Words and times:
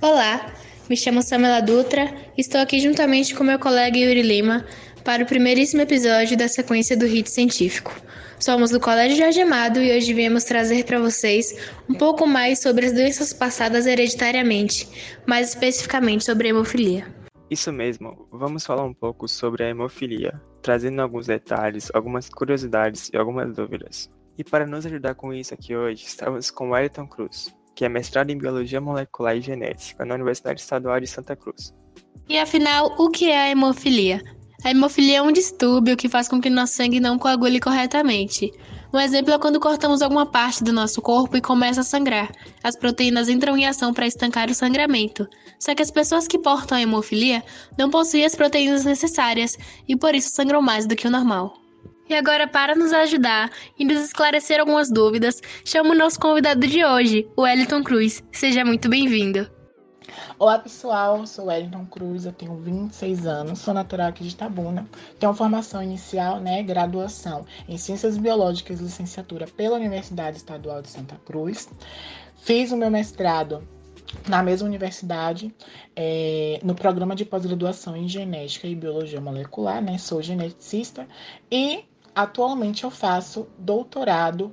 Olá, 0.00 0.54
me 0.88 0.96
chamo 0.96 1.20
Samela 1.22 1.60
Dutra 1.60 2.04
e 2.36 2.40
estou 2.40 2.60
aqui 2.60 2.78
juntamente 2.78 3.34
com 3.34 3.42
meu 3.42 3.58
colega 3.58 3.98
Yuri 3.98 4.22
Lima 4.22 4.64
para 5.04 5.24
o 5.24 5.26
primeiríssimo 5.26 5.82
episódio 5.82 6.36
da 6.36 6.46
sequência 6.46 6.96
do 6.96 7.04
HIT 7.04 7.28
Científico. 7.28 7.92
Somos 8.38 8.70
do 8.70 8.78
Colégio 8.78 9.16
Jorge 9.16 9.40
Amado 9.40 9.80
e 9.80 9.96
hoje 9.96 10.14
viemos 10.14 10.44
trazer 10.44 10.84
para 10.84 11.00
vocês 11.00 11.52
um 11.88 11.94
pouco 11.94 12.28
mais 12.28 12.60
sobre 12.60 12.86
as 12.86 12.92
doenças 12.92 13.32
passadas 13.32 13.86
hereditariamente, 13.86 14.88
mais 15.26 15.48
especificamente 15.48 16.24
sobre 16.24 16.46
a 16.46 16.50
hemofilia. 16.50 17.12
Isso 17.50 17.72
mesmo, 17.72 18.28
vamos 18.30 18.64
falar 18.64 18.84
um 18.84 18.94
pouco 18.94 19.26
sobre 19.26 19.64
a 19.64 19.68
hemofilia, 19.68 20.40
trazendo 20.62 21.02
alguns 21.02 21.26
detalhes, 21.26 21.90
algumas 21.92 22.28
curiosidades 22.28 23.10
e 23.12 23.16
algumas 23.16 23.52
dúvidas. 23.52 24.08
E 24.38 24.44
para 24.44 24.64
nos 24.64 24.86
ajudar 24.86 25.16
com 25.16 25.34
isso 25.34 25.52
aqui 25.54 25.74
hoje, 25.74 26.04
estamos 26.04 26.52
com 26.52 26.70
Wellington 26.70 27.08
Cruz, 27.08 27.52
que 27.78 27.84
é 27.84 27.88
mestrado 27.88 28.30
em 28.30 28.36
Biologia 28.36 28.80
Molecular 28.80 29.36
e 29.36 29.40
Genética 29.40 30.04
na 30.04 30.16
Universidade 30.16 30.60
Estadual 30.60 30.98
de 30.98 31.06
Santa 31.06 31.36
Cruz. 31.36 31.72
E 32.28 32.36
afinal, 32.36 32.92
o 32.98 33.08
que 33.08 33.30
é 33.30 33.38
a 33.38 33.50
hemofilia? 33.50 34.20
A 34.64 34.70
hemofilia 34.72 35.18
é 35.18 35.22
um 35.22 35.30
distúrbio 35.30 35.96
que 35.96 36.08
faz 36.08 36.26
com 36.26 36.40
que 36.40 36.50
nosso 36.50 36.74
sangue 36.74 36.98
não 36.98 37.16
coagule 37.16 37.60
corretamente. 37.60 38.50
Um 38.92 38.98
exemplo 38.98 39.32
é 39.32 39.38
quando 39.38 39.60
cortamos 39.60 40.02
alguma 40.02 40.26
parte 40.26 40.64
do 40.64 40.72
nosso 40.72 41.00
corpo 41.00 41.36
e 41.36 41.40
começa 41.40 41.82
a 41.82 41.84
sangrar. 41.84 42.32
As 42.64 42.74
proteínas 42.74 43.28
entram 43.28 43.56
em 43.56 43.64
ação 43.64 43.94
para 43.94 44.08
estancar 44.08 44.50
o 44.50 44.54
sangramento. 44.54 45.28
Só 45.60 45.72
que 45.72 45.82
as 45.82 45.92
pessoas 45.92 46.26
que 46.26 46.36
portam 46.36 46.76
a 46.76 46.82
hemofilia 46.82 47.44
não 47.78 47.90
possuem 47.90 48.24
as 48.24 48.34
proteínas 48.34 48.84
necessárias 48.84 49.56
e 49.86 49.94
por 49.94 50.16
isso 50.16 50.30
sangram 50.30 50.60
mais 50.60 50.84
do 50.84 50.96
que 50.96 51.06
o 51.06 51.10
normal. 51.12 51.54
E 52.08 52.14
agora, 52.14 52.48
para 52.48 52.74
nos 52.74 52.90
ajudar 52.90 53.50
e 53.78 53.84
nos 53.84 54.02
esclarecer 54.02 54.58
algumas 54.58 54.90
dúvidas, 54.90 55.42
chamo 55.62 55.90
o 55.90 55.94
nosso 55.94 56.18
convidado 56.18 56.66
de 56.66 56.82
hoje, 56.82 57.28
o 57.36 57.42
Wellington 57.42 57.84
Cruz. 57.84 58.24
Seja 58.32 58.64
muito 58.64 58.88
bem-vindo. 58.88 59.46
Olá 60.38 60.58
pessoal, 60.58 61.26
sou 61.26 61.46
Wellington 61.46 61.84
Cruz, 61.84 62.24
eu 62.24 62.32
tenho 62.32 62.56
26 62.56 63.26
anos, 63.26 63.58
sou 63.58 63.74
natural 63.74 64.08
aqui 64.08 64.24
de 64.24 64.34
Tabuna, 64.34 64.88
tenho 65.20 65.34
formação 65.34 65.82
inicial, 65.82 66.40
né, 66.40 66.62
graduação 66.62 67.44
em 67.68 67.76
Ciências 67.76 68.16
Biológicas, 68.16 68.80
licenciatura 68.80 69.46
pela 69.46 69.76
Universidade 69.76 70.38
Estadual 70.38 70.80
de 70.80 70.88
Santa 70.88 71.16
Cruz, 71.26 71.68
fiz 72.36 72.72
o 72.72 72.76
meu 72.76 72.90
mestrado 72.90 73.62
na 74.26 74.42
mesma 74.42 74.66
universidade, 74.66 75.54
é, 75.94 76.58
no 76.62 76.74
programa 76.74 77.14
de 77.14 77.26
pós-graduação 77.26 77.94
em 77.94 78.08
Genética 78.08 78.66
e 78.66 78.74
Biologia 78.74 79.20
Molecular, 79.20 79.82
né, 79.82 79.98
sou 79.98 80.22
geneticista, 80.22 81.06
e 81.50 81.84
atualmente 82.18 82.82
eu 82.82 82.90
faço 82.90 83.46
doutorado 83.56 84.52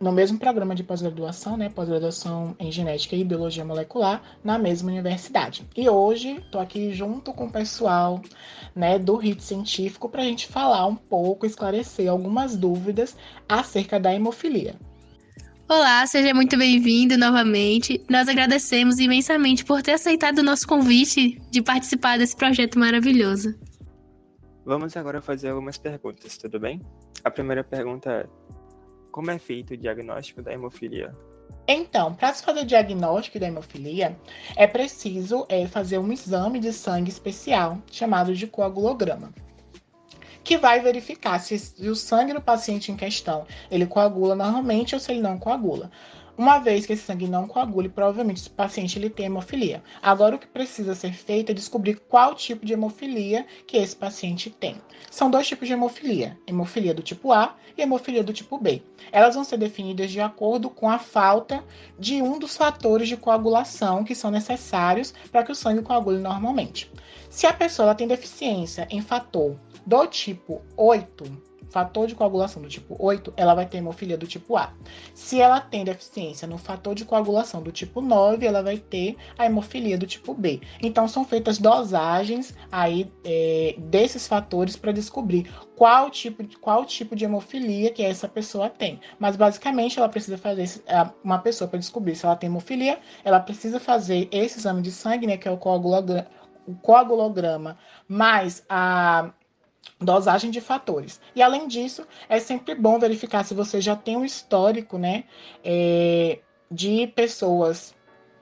no 0.00 0.10
mesmo 0.10 0.38
programa 0.38 0.74
de 0.74 0.82
pós-graduação, 0.82 1.54
né, 1.54 1.68
pós-graduação 1.68 2.56
em 2.58 2.72
genética 2.72 3.14
e 3.14 3.22
biologia 3.22 3.64
molecular, 3.66 4.22
na 4.42 4.58
mesma 4.58 4.90
universidade. 4.90 5.66
E 5.76 5.88
hoje 5.90 6.36
estou 6.36 6.58
aqui 6.58 6.94
junto 6.94 7.34
com 7.34 7.46
o 7.46 7.52
pessoal, 7.52 8.22
né, 8.74 8.98
do 8.98 9.16
RIT 9.16 9.42
científico 9.42 10.08
para 10.08 10.22
a 10.22 10.24
gente 10.24 10.46
falar 10.46 10.86
um 10.86 10.96
pouco, 10.96 11.44
esclarecer 11.44 12.10
algumas 12.10 12.56
dúvidas 12.56 13.14
acerca 13.46 14.00
da 14.00 14.14
hemofilia. 14.14 14.74
Olá, 15.68 16.06
seja 16.06 16.32
muito 16.32 16.56
bem-vindo 16.56 17.18
novamente. 17.18 18.02
Nós 18.08 18.26
agradecemos 18.26 18.98
imensamente 18.98 19.66
por 19.66 19.82
ter 19.82 19.92
aceitado 19.92 20.38
o 20.38 20.42
nosso 20.42 20.66
convite 20.66 21.38
de 21.50 21.60
participar 21.60 22.16
desse 22.18 22.36
projeto 22.36 22.78
maravilhoso. 22.78 23.54
Vamos 24.66 24.96
agora 24.96 25.22
fazer 25.22 25.50
algumas 25.50 25.78
perguntas, 25.78 26.36
tudo 26.36 26.58
bem? 26.58 26.82
A 27.22 27.30
primeira 27.30 27.62
pergunta 27.62 28.10
é: 28.10 28.26
como 29.12 29.30
é 29.30 29.38
feito 29.38 29.74
o 29.74 29.76
diagnóstico 29.76 30.42
da 30.42 30.52
hemofilia? 30.52 31.16
Então, 31.68 32.12
para 32.12 32.34
se 32.34 32.42
fazer 32.42 32.62
o 32.62 32.66
diagnóstico 32.66 33.38
da 33.38 33.46
hemofilia, 33.46 34.18
é 34.56 34.66
preciso 34.66 35.46
é, 35.48 35.68
fazer 35.68 35.98
um 35.98 36.12
exame 36.12 36.58
de 36.58 36.72
sangue 36.72 37.10
especial, 37.10 37.78
chamado 37.92 38.34
de 38.34 38.48
coagulograma, 38.48 39.32
que 40.42 40.58
vai 40.58 40.80
verificar 40.80 41.38
se, 41.38 41.54
o 41.88 41.94
sangue 41.94 42.32
do 42.32 42.40
paciente 42.40 42.90
em 42.90 42.96
questão 42.96 43.46
ele 43.70 43.86
coagula 43.86 44.34
normalmente 44.34 44.96
ou 44.96 45.00
se 45.00 45.12
ele 45.12 45.20
não 45.20 45.38
coagula. 45.38 45.92
Uma 46.38 46.58
vez 46.58 46.84
que 46.84 46.92
esse 46.92 47.02
sangue 47.02 47.26
não 47.26 47.48
coagule, 47.48 47.88
provavelmente 47.88 48.40
esse 48.40 48.50
paciente 48.50 48.98
ele 48.98 49.08
tem 49.08 49.24
hemofilia. 49.24 49.82
Agora 50.02 50.36
o 50.36 50.38
que 50.38 50.46
precisa 50.46 50.94
ser 50.94 51.14
feito 51.14 51.50
é 51.50 51.54
descobrir 51.54 51.98
qual 52.08 52.34
tipo 52.34 52.66
de 52.66 52.74
hemofilia 52.74 53.46
que 53.66 53.78
esse 53.78 53.96
paciente 53.96 54.50
tem. 54.50 54.76
São 55.10 55.30
dois 55.30 55.48
tipos 55.48 55.66
de 55.66 55.72
hemofilia: 55.72 56.38
hemofilia 56.46 56.92
do 56.92 57.02
tipo 57.02 57.32
A 57.32 57.56
e 57.74 57.80
hemofilia 57.80 58.22
do 58.22 58.34
tipo 58.34 58.58
B. 58.58 58.82
Elas 59.10 59.34
vão 59.34 59.44
ser 59.44 59.56
definidas 59.56 60.10
de 60.10 60.20
acordo 60.20 60.68
com 60.68 60.90
a 60.90 60.98
falta 60.98 61.64
de 61.98 62.20
um 62.20 62.38
dos 62.38 62.54
fatores 62.54 63.08
de 63.08 63.16
coagulação 63.16 64.04
que 64.04 64.14
são 64.14 64.30
necessários 64.30 65.14
para 65.32 65.42
que 65.42 65.52
o 65.52 65.54
sangue 65.54 65.80
coagule 65.80 66.18
normalmente. 66.18 66.90
Se 67.30 67.46
a 67.46 67.52
pessoa 67.52 67.94
tem 67.94 68.06
deficiência 68.06 68.86
em 68.90 69.00
fator 69.00 69.58
do 69.86 70.06
tipo 70.06 70.60
8, 70.76 71.24
fator 71.70 72.06
de 72.06 72.14
coagulação 72.14 72.62
do 72.62 72.68
tipo 72.68 72.96
8, 72.98 73.32
ela 73.36 73.54
vai 73.54 73.66
ter 73.66 73.78
hemofilia 73.78 74.16
do 74.16 74.26
tipo 74.26 74.56
A. 74.56 74.72
Se 75.14 75.40
ela 75.40 75.60
tem 75.60 75.84
deficiência 75.84 76.46
no 76.46 76.58
fator 76.58 76.94
de 76.94 77.04
coagulação 77.04 77.62
do 77.62 77.72
tipo 77.72 78.00
9, 78.00 78.46
ela 78.46 78.62
vai 78.62 78.78
ter 78.78 79.16
a 79.38 79.46
hemofilia 79.46 79.98
do 79.98 80.06
tipo 80.06 80.34
B. 80.34 80.60
Então, 80.80 81.08
são 81.08 81.24
feitas 81.24 81.58
dosagens 81.58 82.54
aí 82.70 83.10
é, 83.24 83.74
desses 83.78 84.26
fatores 84.26 84.76
para 84.76 84.92
descobrir 84.92 85.50
qual 85.76 86.10
tipo, 86.10 86.42
de, 86.42 86.56
qual 86.56 86.84
tipo 86.84 87.14
de 87.14 87.24
hemofilia 87.24 87.90
que 87.90 88.02
essa 88.02 88.28
pessoa 88.28 88.68
tem. 88.70 89.00
Mas, 89.18 89.36
basicamente, 89.36 89.98
ela 89.98 90.08
precisa 90.08 90.38
fazer, 90.38 90.82
uma 91.22 91.38
pessoa 91.38 91.68
para 91.68 91.78
descobrir 91.78 92.14
se 92.16 92.24
ela 92.24 92.36
tem 92.36 92.48
hemofilia, 92.48 92.98
ela 93.24 93.40
precisa 93.40 93.78
fazer 93.78 94.28
esse 94.30 94.58
exame 94.58 94.82
de 94.82 94.90
sangue, 94.90 95.26
né, 95.26 95.36
que 95.36 95.48
é 95.48 95.50
o 95.50 95.56
coagulograma, 95.56 96.26
o 96.66 96.74
coagulograma 96.74 97.78
mais 98.08 98.64
a 98.68 99.30
dosagem 100.00 100.50
de 100.50 100.60
fatores. 100.60 101.20
E 101.34 101.42
além 101.42 101.66
disso, 101.66 102.06
é 102.28 102.38
sempre 102.38 102.74
bom 102.74 102.98
verificar 102.98 103.44
se 103.44 103.54
você 103.54 103.80
já 103.80 103.96
tem 103.96 104.16
um 104.16 104.24
histórico, 104.24 104.98
né, 104.98 105.24
é, 105.64 106.40
de 106.70 107.06
pessoas, 107.08 107.94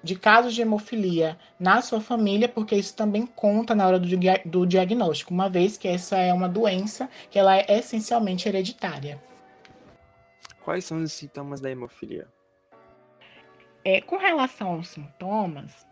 de 0.02 0.16
casos 0.16 0.54
de 0.54 0.62
hemofilia 0.62 1.38
na 1.58 1.80
sua 1.80 2.00
família, 2.00 2.48
porque 2.48 2.74
isso 2.74 2.94
também 2.94 3.26
conta 3.26 3.74
na 3.74 3.86
hora 3.86 3.98
do, 3.98 4.08
do 4.44 4.66
diagnóstico, 4.66 5.32
uma 5.32 5.48
vez 5.48 5.78
que 5.78 5.88
essa 5.88 6.18
é 6.18 6.32
uma 6.32 6.48
doença 6.48 7.08
que 7.30 7.38
ela 7.38 7.56
é 7.56 7.66
essencialmente 7.78 8.48
hereditária. 8.48 9.22
Quais 10.62 10.84
são 10.84 11.02
os 11.02 11.12
sintomas 11.12 11.60
da 11.60 11.70
hemofilia? 11.70 12.26
É, 13.84 14.00
com 14.00 14.16
relação 14.16 14.72
aos 14.72 14.88
sintomas, 14.88 15.86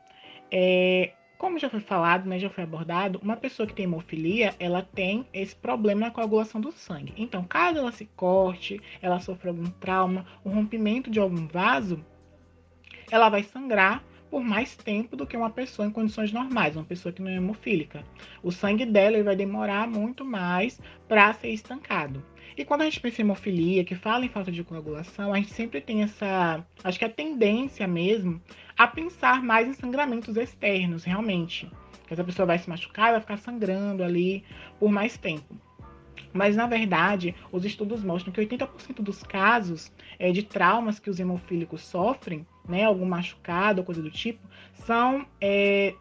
é, 0.51 1.13
como 1.43 1.59
já 1.59 1.69
foi 1.69 1.81
falado, 1.81 2.29
né, 2.29 2.39
já 2.39 2.49
foi 2.49 2.63
abordado, 2.63 3.19
uma 3.21 3.37
pessoa 3.37 3.67
que 3.67 3.75
tem 3.75 3.83
hemofilia, 3.83 4.55
ela 4.61 4.81
tem 4.81 5.27
esse 5.33 5.57
problema 5.57 6.03
na 6.03 6.11
coagulação 6.13 6.61
do 6.61 6.71
sangue. 6.71 7.13
Então, 7.17 7.43
caso 7.43 7.81
ela 7.81 7.91
se 7.91 8.07
corte, 8.15 8.81
ela 9.03 9.19
sofra 9.19 9.51
algum 9.51 9.69
trauma, 9.69 10.25
um 10.45 10.51
rompimento 10.51 11.11
de 11.11 11.19
algum 11.19 11.49
vaso, 11.49 11.99
ela 13.11 13.29
vai 13.29 13.43
sangrar 13.43 14.05
por 14.31 14.41
mais 14.41 14.77
tempo 14.77 15.17
do 15.17 15.27
que 15.27 15.37
uma 15.37 15.51
pessoa 15.51 15.89
em 15.89 15.91
condições 15.91 16.33
normais, 16.33 16.77
uma 16.77 16.85
pessoa 16.85 17.13
que 17.13 17.21
não 17.21 17.29
é 17.29 17.35
hemofílica. 17.35 18.05
O 18.41 18.53
sangue 18.53 18.87
dela 18.87 19.21
vai 19.25 19.35
demorar 19.35 19.89
muito 19.89 20.25
mais 20.25 20.81
para 21.09 21.35
ser 21.35 21.49
estancado. 21.49 22.25
E 22.57 22.65
quando 22.65 22.83
a 22.83 22.85
gente 22.85 23.01
pensa 23.01 23.21
em 23.21 23.25
hemofilia, 23.25 23.85
que 23.85 23.95
fala 23.95 24.25
em 24.25 24.29
falta 24.29 24.53
de 24.53 24.63
coagulação, 24.63 25.33
a 25.33 25.37
gente 25.37 25.51
sempre 25.51 25.81
tem 25.81 26.03
essa, 26.03 26.65
acho 26.85 26.99
que 26.99 27.05
a 27.05 27.09
tendência 27.09 27.87
mesmo, 27.87 28.41
a 28.77 28.87
pensar 28.87 29.43
mais 29.43 29.69
em 29.69 29.73
sangramentos 29.73 30.37
externos, 30.37 31.05
realmente. 31.05 31.71
Que 32.07 32.13
essa 32.13 32.25
pessoa 32.25 32.47
vai 32.47 32.59
se 32.59 32.69
machucar, 32.69 33.13
vai 33.13 33.21
ficar 33.21 33.39
sangrando 33.39 34.03
ali 34.03 34.45
por 34.79 34.91
mais 34.91 35.17
tempo. 35.17 35.57
Mas, 36.33 36.57
na 36.57 36.67
verdade, 36.67 37.35
os 37.51 37.65
estudos 37.65 38.03
mostram 38.03 38.33
que 38.33 38.41
80% 38.41 39.03
dos 39.03 39.23
casos 39.23 39.93
é, 40.19 40.33
de 40.33 40.43
traumas 40.43 40.99
que 40.99 41.11
os 41.11 41.21
hemofílicos 41.21 41.83
sofrem, 41.83 42.47
né, 42.67 42.85
algum 42.85 43.05
machucado 43.05 43.81
ou 43.81 43.85
coisa 43.85 44.01
do 44.01 44.11
tipo, 44.11 44.41
são 44.73 45.27
é, 45.41 45.95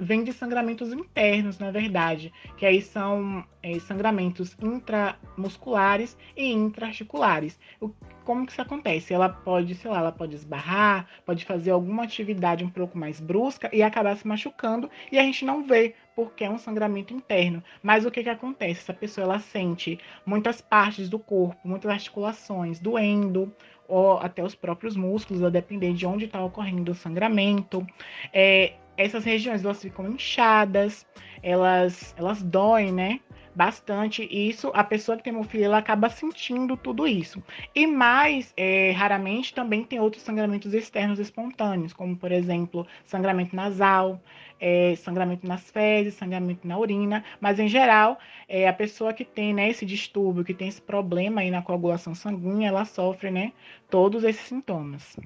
vem 0.00 0.24
de 0.24 0.32
sangramentos 0.32 0.92
internos, 0.92 1.58
na 1.58 1.70
verdade, 1.70 2.32
que 2.56 2.64
aí 2.64 2.80
são 2.80 3.44
é, 3.62 3.78
sangramentos 3.80 4.56
intramusculares 4.62 6.16
e 6.36 6.52
intraarticulares. 6.52 7.58
O, 7.80 7.90
como 8.24 8.44
que 8.44 8.52
isso 8.52 8.62
acontece? 8.62 9.14
Ela 9.14 9.28
pode, 9.28 9.74
sei 9.74 9.90
lá, 9.90 9.98
ela 9.98 10.12
pode 10.12 10.34
esbarrar, 10.34 11.06
pode 11.24 11.44
fazer 11.44 11.70
alguma 11.70 12.04
atividade 12.04 12.64
um 12.64 12.68
pouco 12.68 12.98
mais 12.98 13.20
brusca 13.20 13.70
e 13.72 13.82
acabar 13.82 14.16
se 14.16 14.26
machucando 14.26 14.90
e 15.12 15.18
a 15.18 15.22
gente 15.22 15.44
não 15.44 15.64
vê 15.64 15.94
porque 16.14 16.44
é 16.44 16.50
um 16.50 16.58
sangramento 16.58 17.12
interno. 17.12 17.62
Mas 17.82 18.04
o 18.04 18.10
que 18.10 18.22
que 18.22 18.28
acontece? 18.28 18.80
Essa 18.80 18.94
pessoa 18.94 19.24
ela 19.24 19.38
sente 19.38 19.98
muitas 20.24 20.60
partes 20.60 21.08
do 21.08 21.18
corpo, 21.18 21.56
muitas 21.62 21.90
articulações 21.90 22.80
doendo, 22.80 23.52
ou 23.86 24.18
até 24.18 24.42
os 24.42 24.54
próprios 24.54 24.96
músculos, 24.96 25.44
a 25.44 25.50
depender 25.50 25.92
de 25.92 26.06
onde 26.06 26.24
está 26.24 26.42
ocorrendo 26.42 26.92
o 26.92 26.94
sangramento. 26.94 27.86
É, 28.32 28.74
essas 28.96 29.24
regiões 29.24 29.64
elas 29.64 29.80
ficam 29.80 30.08
inchadas, 30.08 31.06
elas, 31.42 32.14
elas 32.18 32.42
doem, 32.42 32.92
né? 32.92 33.20
bastante 33.56 34.28
isso, 34.30 34.70
a 34.74 34.84
pessoa 34.84 35.16
que 35.16 35.24
tem 35.24 35.32
hemofilia 35.32 35.64
ela 35.64 35.78
acaba 35.78 36.10
sentindo 36.10 36.76
tudo 36.76 37.08
isso. 37.08 37.42
E 37.74 37.86
mais 37.86 38.52
é, 38.54 38.90
raramente 38.90 39.54
também 39.54 39.82
tem 39.82 39.98
outros 39.98 40.22
sangramentos 40.22 40.74
externos 40.74 41.18
espontâneos, 41.18 41.94
como 41.94 42.14
por 42.14 42.30
exemplo 42.30 42.86
sangramento 43.06 43.56
nasal, 43.56 44.20
é, 44.60 44.94
sangramento 44.96 45.46
nas 45.48 45.70
fezes, 45.70 46.14
sangramento 46.14 46.68
na 46.68 46.78
urina, 46.78 47.24
mas 47.40 47.58
em 47.58 47.66
geral 47.66 48.18
é, 48.46 48.68
a 48.68 48.72
pessoa 48.74 49.14
que 49.14 49.24
tem 49.24 49.54
né, 49.54 49.70
esse 49.70 49.86
distúrbio, 49.86 50.44
que 50.44 50.52
tem 50.52 50.68
esse 50.68 50.82
problema 50.82 51.40
aí 51.40 51.50
na 51.50 51.62
coagulação 51.62 52.14
sanguínea, 52.14 52.68
ela 52.68 52.84
sofre 52.84 53.30
né, 53.30 53.52
todos 53.88 54.22
esses 54.22 54.42
sintomas. 54.46 55.16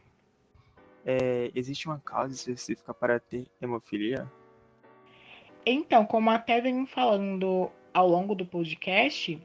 É, 1.05 1.50
existe 1.55 1.87
uma 1.87 1.99
causa 1.99 2.35
específica 2.35 2.93
para 2.93 3.19
ter 3.19 3.47
hemofilia? 3.61 4.31
Então, 5.64 6.05
como 6.06 6.31
até 6.31 6.61
venho 6.61 6.87
falando 6.87 7.70
ao 7.93 8.08
longo 8.08 8.35
do 8.35 8.47
podcast, 8.47 9.41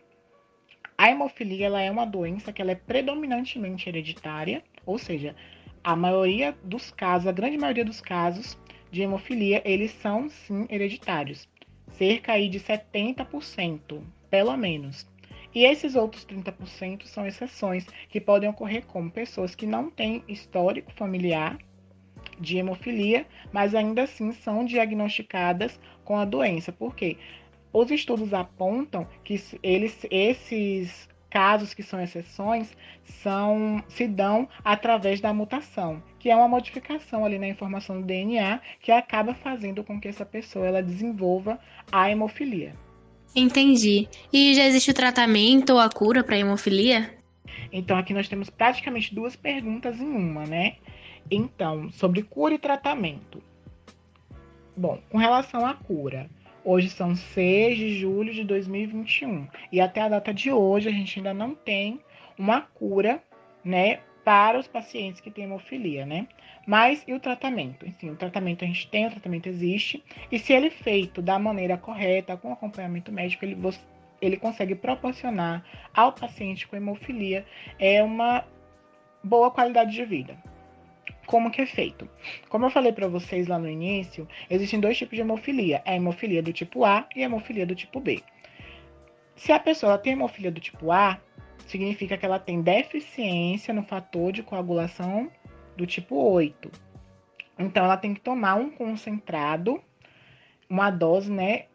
a 0.98 1.10
hemofilia 1.10 1.66
ela 1.68 1.82
é 1.82 1.92
uma 1.92 2.06
doença 2.06 2.54
que 2.54 2.62
ela 2.62 2.72
é 2.72 2.76
predominantemente 2.76 3.90
hereditária, 3.90 4.64
ou 4.86 4.98
seja, 4.98 5.36
a 5.84 5.96
maioria 5.96 6.58
dos 6.64 6.90
casos, 6.90 7.28
a 7.28 7.32
grande 7.32 7.58
maioria 7.58 7.86
dos 7.86 8.02
casos 8.02 8.58
de 8.92 9.02
hemofilia, 9.02 9.62
eles 9.66 9.92
são 9.92 10.30
sim 10.30 10.66
hereditários. 10.70 11.48
Cerca 11.92 12.34
aí 12.34 12.50
de 12.50 12.60
70%, 12.60 14.02
pelo 14.30 14.56
menos. 14.58 15.06
E 15.56 15.64
esses 15.64 15.96
outros 15.96 16.26
30% 16.26 17.06
são 17.06 17.26
exceções 17.26 17.88
que 18.10 18.20
podem 18.20 18.50
ocorrer 18.50 18.86
como 18.86 19.10
pessoas 19.10 19.56
que 19.56 19.66
não 19.66 19.90
têm 19.90 20.22
histórico 20.28 20.92
familiar 20.92 21.58
de 22.38 22.58
hemofilia, 22.58 23.26
mas 23.54 23.74
ainda 23.74 24.04
assim 24.04 24.34
são 24.34 24.66
diagnosticadas 24.66 25.80
com 26.04 26.18
a 26.18 26.26
doença. 26.26 26.74
Por 26.74 26.94
quê? 26.94 27.18
Os 27.72 27.90
estudos 27.90 28.34
apontam 28.34 29.08
que 29.24 29.42
eles, 29.64 30.06
esses 30.12 31.08
casos 31.30 31.74
que 31.74 31.84
são 31.84 32.02
exceções 32.02 32.76
são 33.04 33.82
se 33.88 34.08
dão 34.10 34.50
através 34.62 35.22
da 35.22 35.34
mutação, 35.34 36.04
que 36.20 36.30
é 36.30 36.36
uma 36.36 36.50
modificação 36.50 37.24
ali 37.24 37.40
na 37.40 37.48
informação 37.48 38.02
do 38.02 38.08
DNA 38.08 38.60
que 38.82 38.92
acaba 38.92 39.34
fazendo 39.34 39.86
com 39.86 40.02
que 40.02 40.10
essa 40.10 40.26
pessoa 40.26 40.68
ela 40.68 40.84
desenvolva 40.84 41.58
a 41.90 42.12
hemofilia. 42.12 42.74
Entendi. 43.36 44.08
E 44.32 44.54
já 44.54 44.66
existe 44.66 44.92
o 44.92 44.94
tratamento 44.94 45.74
ou 45.74 45.80
a 45.80 45.90
cura 45.90 46.24
para 46.24 46.38
hemofilia? 46.38 47.14
Então 47.72 47.98
aqui 47.98 48.14
nós 48.14 48.30
temos 48.30 48.50
praticamente 48.50 49.14
duas 49.14 49.36
perguntas 49.36 50.00
em 50.00 50.08
uma, 50.08 50.46
né? 50.46 50.76
Então, 51.30 51.92
sobre 51.92 52.24
cura 52.24 52.54
e 52.54 52.60
tratamento. 52.60 53.42
Bom, 54.78 55.00
com 55.10 55.18
relação 55.18 55.66
à 55.66 55.74
cura, 55.74 56.30
Hoje 56.66 56.90
são 56.90 57.16
6 57.16 57.78
de 57.78 58.00
julho 58.00 58.34
de 58.34 58.44
2021 58.44 59.48
e 59.72 59.80
até 59.80 60.02
a 60.02 60.10
data 60.10 60.34
de 60.34 60.52
hoje 60.52 60.90
a 60.90 60.92
gente 60.92 61.20
ainda 61.20 61.32
não 61.32 61.54
tem 61.54 62.00
uma 62.36 62.60
cura, 62.60 63.22
né, 63.64 64.00
para 64.26 64.60
os 64.60 64.68
pacientes 64.68 65.22
que 65.22 65.30
têm 65.30 65.44
hemofilia, 65.44 66.04
né? 66.06 66.28
Mas 66.66 67.04
e 67.08 67.14
o 67.14 67.20
tratamento? 67.20 67.88
Enfim, 67.88 68.10
o 68.10 68.16
tratamento 68.16 68.66
a 68.66 68.68
gente 68.68 68.90
tem, 68.90 69.06
o 69.06 69.12
tratamento 69.12 69.48
existe, 69.48 70.04
e 70.32 70.40
se 70.40 70.52
ele 70.52 70.68
é 70.68 70.72
feito 70.72 71.22
da 71.22 71.38
maneira 71.38 71.78
correta, 71.78 72.36
com 72.36 72.52
acompanhamento 72.52 73.12
médico, 73.12 73.46
ele, 73.46 73.56
ele 74.20 74.38
consegue 74.38 74.74
proporcionar 74.74 75.64
ao 75.94 76.12
paciente 76.12 76.68
com 76.68 76.76
hemofilia 76.76 77.46
é 77.78 78.02
uma 78.02 78.44
boa 79.24 79.52
qualidade 79.52 79.92
de 79.92 80.04
vida. 80.04 80.36
Como 81.28 81.52
que 81.52 81.62
é 81.62 81.66
feito? 81.68 82.10
Como 82.50 82.66
eu 82.66 82.70
falei 82.72 82.92
para 82.92 83.08
vocês 83.08 83.48
lá 83.48 83.60
no 83.60 83.70
início, 83.70 84.28
existem 84.50 84.80
dois 84.80 84.98
tipos 84.98 85.16
de 85.16 85.22
hemofilia: 85.22 85.84
a 85.86 85.96
hemofilia 85.96 86.42
do 86.42 86.52
tipo 86.52 86.84
A 86.84 87.08
e 87.16 87.22
a 87.22 87.26
hemofilia 87.26 87.66
do 87.66 87.76
tipo 87.76 88.00
B. 88.00 88.24
Se 89.36 89.52
a 89.52 89.60
pessoa 89.60 89.98
tem 89.98 90.14
hemofilia 90.14 90.52
do 90.52 90.62
tipo 90.62 90.92
A, 90.92 91.20
significa 91.66 92.18
que 92.18 92.26
ela 92.26 92.40
tem 92.40 92.62
deficiência 92.62 93.74
no 93.74 93.84
fator 93.84 94.32
de 94.32 94.44
coagulação 94.44 95.30
do 95.76 95.86
tipo 95.86 96.16
8. 96.16 96.72
Então 97.58 97.86
ela 97.86 97.98
tem 97.98 98.14
que 98.14 98.22
tomar 98.22 98.56
um 98.56 98.70
concentrado, 98.70 99.82
uma 100.70 100.90
dose, 100.90 101.32
né, 101.32 101.66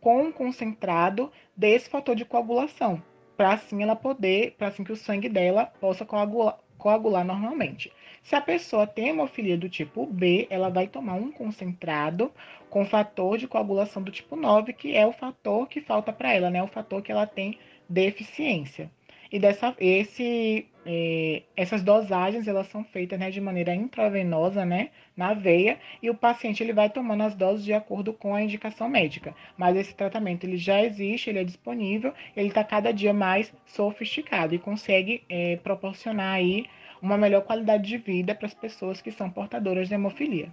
com 0.00 0.22
um 0.24 0.32
concentrado 0.32 1.30
desse 1.56 1.88
fator 1.90 2.14
de 2.14 2.24
coagulação, 2.24 3.02
para 3.36 3.54
assim 3.54 3.82
ela 3.82 3.96
poder, 3.96 4.54
para 4.56 4.68
assim 4.68 4.84
que 4.84 4.92
o 4.92 4.96
sangue 4.96 5.28
dela 5.28 5.66
possa 5.66 6.04
coagular, 6.04 6.58
coagular 6.78 7.24
normalmente. 7.24 7.92
Se 8.22 8.34
a 8.34 8.40
pessoa 8.40 8.86
tem 8.86 9.08
hemofilia 9.08 9.56
do 9.56 9.68
tipo 9.68 10.06
B, 10.06 10.46
ela 10.50 10.68
vai 10.68 10.86
tomar 10.86 11.14
um 11.14 11.32
concentrado 11.32 12.30
com 12.68 12.84
fator 12.84 13.38
de 13.38 13.48
coagulação 13.48 14.02
do 14.02 14.10
tipo 14.10 14.36
9, 14.36 14.72
que 14.72 14.94
é 14.94 15.06
o 15.06 15.12
fator 15.12 15.66
que 15.68 15.80
falta 15.80 16.12
para 16.12 16.32
ela, 16.32 16.50
né? 16.50 16.62
O 16.62 16.68
fator 16.68 17.02
que 17.02 17.10
ela 17.10 17.26
tem 17.26 17.58
deficiência. 17.88 18.90
E 19.32 19.38
dessa, 19.38 19.74
esse, 19.78 20.66
é, 20.84 21.42
essas 21.56 21.82
dosagens 21.82 22.48
elas 22.48 22.66
são 22.68 22.82
feitas 22.82 23.18
né, 23.18 23.30
de 23.30 23.40
maneira 23.40 23.74
intravenosa, 23.74 24.64
né, 24.64 24.90
na 25.16 25.34
veia, 25.34 25.78
e 26.02 26.10
o 26.10 26.14
paciente 26.14 26.62
ele 26.62 26.72
vai 26.72 26.90
tomando 26.90 27.22
as 27.22 27.34
doses 27.34 27.64
de 27.64 27.72
acordo 27.72 28.12
com 28.12 28.34
a 28.34 28.42
indicação 28.42 28.88
médica. 28.88 29.34
Mas 29.56 29.76
esse 29.76 29.94
tratamento 29.94 30.44
ele 30.44 30.56
já 30.56 30.82
existe, 30.82 31.30
ele 31.30 31.38
é 31.38 31.44
disponível, 31.44 32.12
ele 32.36 32.48
está 32.48 32.64
cada 32.64 32.92
dia 32.92 33.12
mais 33.12 33.52
sofisticado 33.66 34.54
e 34.54 34.58
consegue 34.58 35.22
é, 35.28 35.56
proporcionar 35.56 36.34
aí 36.34 36.66
uma 37.00 37.16
melhor 37.16 37.42
qualidade 37.42 37.88
de 37.88 37.96
vida 37.96 38.34
para 38.34 38.46
as 38.46 38.54
pessoas 38.54 39.00
que 39.00 39.10
são 39.10 39.30
portadoras 39.30 39.88
de 39.88 39.94
hemofilia. 39.94 40.52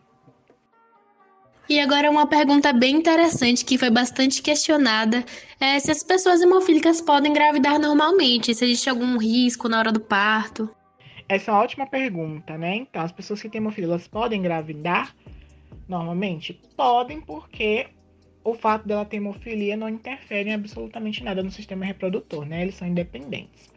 E 1.69 1.81
agora 1.81 2.09
uma 2.09 2.25
pergunta 2.25 2.71
bem 2.71 2.95
interessante 2.95 3.65
que 3.65 3.77
foi 3.77 3.89
bastante 3.89 4.41
questionada 4.41 5.25
é 5.59 5.77
se 5.79 5.91
as 5.91 6.01
pessoas 6.01 6.41
hemofílicas 6.41 7.01
podem 7.01 7.31
engravidar 7.31 7.77
normalmente, 7.77 8.55
se 8.55 8.63
existe 8.63 8.89
algum 8.89 9.17
risco 9.17 9.67
na 9.67 9.79
hora 9.79 9.91
do 9.91 9.99
parto. 9.99 10.69
Essa 11.27 11.51
é 11.51 11.53
uma 11.53 11.61
ótima 11.61 11.85
pergunta, 11.85 12.57
né? 12.57 12.77
Então, 12.77 13.01
as 13.01 13.11
pessoas 13.11 13.41
que 13.41 13.49
têm 13.49 13.59
hemofilia, 13.59 13.99
podem 14.09 14.39
engravidar 14.39 15.13
normalmente? 15.89 16.53
Podem, 16.77 17.19
porque 17.19 17.87
o 18.45 18.53
fato 18.53 18.87
dela 18.87 19.03
ter 19.03 19.17
hemofilia 19.17 19.75
não 19.75 19.89
interfere 19.89 20.49
em 20.49 20.53
absolutamente 20.53 21.21
nada 21.21 21.43
no 21.43 21.51
sistema 21.51 21.83
reprodutor, 21.83 22.45
né? 22.45 22.61
Eles 22.61 22.75
são 22.75 22.87
independentes. 22.87 23.69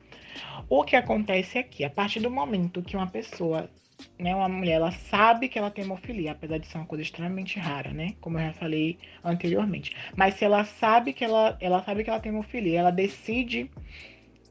O 0.68 0.84
que 0.84 0.94
acontece 0.94 1.58
aqui, 1.58 1.82
a 1.82 1.90
partir 1.90 2.20
do 2.20 2.30
momento 2.30 2.82
que 2.82 2.96
uma 2.96 3.08
pessoa, 3.08 3.68
né, 4.18 4.34
uma 4.34 4.48
mulher, 4.48 4.74
ela 4.74 4.92
sabe 4.92 5.48
que 5.48 5.58
ela 5.58 5.70
tem 5.70 5.84
hemofilia, 5.84 6.32
apesar 6.32 6.58
de 6.58 6.66
ser 6.66 6.78
uma 6.78 6.86
coisa 6.86 7.02
extremamente 7.02 7.58
rara, 7.58 7.92
né, 7.92 8.14
como 8.20 8.38
eu 8.38 8.46
já 8.46 8.52
falei 8.52 8.98
anteriormente. 9.24 9.94
Mas 10.16 10.34
se 10.34 10.44
ela 10.44 10.64
sabe 10.64 11.12
que 11.12 11.24
ela, 11.24 11.56
ela 11.60 11.82
sabe 11.82 12.04
que 12.04 12.10
ela 12.10 12.20
tem 12.20 12.30
hemofilia, 12.30 12.80
ela 12.80 12.90
decide 12.90 13.70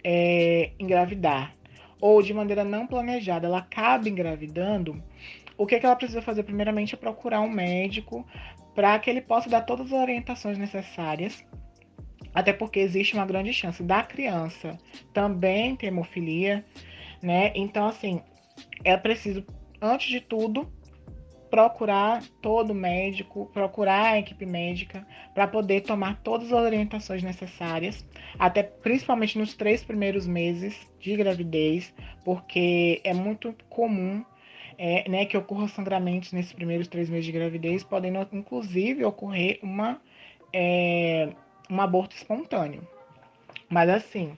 é, 0.04 0.72
engravidar 0.80 1.54
ou 2.02 2.22
de 2.22 2.34
maneira 2.34 2.64
não 2.64 2.88
planejada, 2.88 3.48
ela 3.48 3.60
acaba 3.60 4.08
engravidando, 4.08 5.04
o 5.58 5.66
que, 5.66 5.76
é 5.76 5.80
que 5.80 5.86
ela 5.86 5.96
precisa 5.96 6.22
fazer 6.22 6.44
primeiramente 6.44 6.96
é 6.96 6.98
procurar 6.98 7.42
um 7.42 7.50
médico 7.50 8.26
para 8.74 8.98
que 9.00 9.10
ele 9.10 9.20
possa 9.20 9.50
dar 9.50 9.62
todas 9.62 9.88
as 9.88 10.00
orientações 10.00 10.58
necessárias 10.58 11.44
até 12.34 12.54
porque 12.54 12.80
existe 12.80 13.14
uma 13.14 13.26
grande 13.26 13.54
chance 13.54 13.82
da 13.84 14.04
criança 14.04 14.78
também 15.14 15.76
ter 15.76 15.88
hemofilia, 15.88 16.64
né? 17.22 17.52
Então, 17.56 17.88
assim, 17.88 18.22
é 18.84 18.96
preciso, 18.98 19.46
antes 19.82 20.08
de 20.10 20.22
tudo, 20.22 20.72
procurar 21.50 22.24
todo 22.42 22.76
médico, 22.76 23.50
procurar 23.54 24.14
a 24.14 24.20
equipe 24.20 24.46
médica 24.46 25.06
para 25.34 25.48
poder 25.48 25.82
tomar 25.82 26.22
todas 26.22 26.54
as 26.54 26.62
orientações 26.62 27.24
necessárias, 27.24 28.06
até 28.38 28.62
principalmente 28.62 29.38
nos 29.38 29.56
três 29.56 29.84
primeiros 29.84 30.28
meses 30.28 30.88
de 31.00 31.16
gravidez, 31.16 31.94
porque 32.24 33.02
é 33.04 33.14
muito 33.14 33.56
comum 33.70 34.24
é, 34.78 35.10
né, 35.10 35.26
que 35.26 35.38
ocorram 35.38 35.68
sangramentos 35.68 36.32
nesses 36.32 36.54
primeiros 36.54 36.88
três 36.88 37.10
meses 37.10 37.26
de 37.26 37.32
gravidez, 37.32 37.84
podem 37.84 38.14
inclusive 38.32 39.04
ocorrer 39.04 39.60
uma 39.62 40.00
é, 40.54 41.30
um 41.70 41.82
aborto 41.82 42.16
espontâneo. 42.16 42.88
Mas 43.70 43.90
assim, 43.90 44.38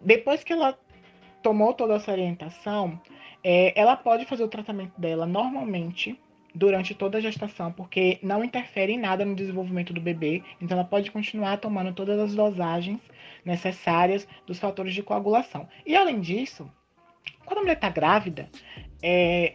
depois 0.00 0.42
que 0.42 0.52
ela 0.52 0.78
tomou 1.42 1.74
toda 1.74 1.94
essa 1.94 2.10
orientação, 2.10 3.00
é, 3.42 3.78
ela 3.78 3.96
pode 3.96 4.26
fazer 4.26 4.44
o 4.44 4.48
tratamento 4.48 5.00
dela 5.00 5.26
normalmente 5.26 6.18
durante 6.54 6.94
toda 6.94 7.18
a 7.18 7.20
gestação, 7.20 7.72
porque 7.72 8.18
não 8.22 8.42
interfere 8.42 8.92
em 8.92 8.98
nada 8.98 9.24
no 9.24 9.34
desenvolvimento 9.34 9.92
do 9.92 10.00
bebê. 10.00 10.42
Então, 10.60 10.76
ela 10.76 10.86
pode 10.86 11.10
continuar 11.10 11.58
tomando 11.58 11.92
todas 11.92 12.18
as 12.18 12.34
dosagens 12.34 13.00
necessárias 13.44 14.26
dos 14.46 14.58
fatores 14.58 14.94
de 14.94 15.02
coagulação. 15.02 15.68
E 15.86 15.96
além 15.96 16.20
disso, 16.20 16.70
quando 17.44 17.58
a 17.58 17.60
mulher 17.62 17.76
está 17.76 17.88
grávida, 17.88 18.48
é, 19.02 19.54